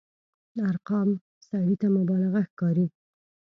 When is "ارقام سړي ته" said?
0.69-1.87